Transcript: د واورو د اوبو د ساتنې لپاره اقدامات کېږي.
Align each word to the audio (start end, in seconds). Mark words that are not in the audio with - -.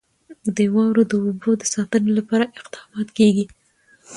د 0.55 0.57
واورو 0.75 1.03
د 1.11 1.13
اوبو 1.25 1.51
د 1.57 1.63
ساتنې 1.73 2.11
لپاره 2.19 2.45
اقدامات 2.59 3.07
کېږي. 3.17 3.45